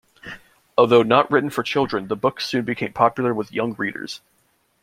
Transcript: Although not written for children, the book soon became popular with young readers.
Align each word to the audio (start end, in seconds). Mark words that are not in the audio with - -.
Although 0.79 1.03
not 1.03 1.29
written 1.29 1.51
for 1.51 1.61
children, 1.61 2.07
the 2.07 2.15
book 2.15 2.41
soon 2.41 2.65
became 2.65 2.91
popular 2.91 3.35
with 3.35 3.51
young 3.51 3.75
readers. 3.75 4.19